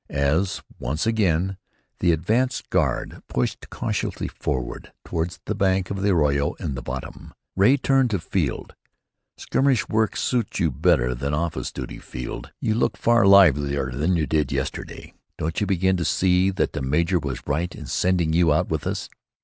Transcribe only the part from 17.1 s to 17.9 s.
was right in